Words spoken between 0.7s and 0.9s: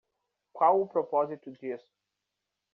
o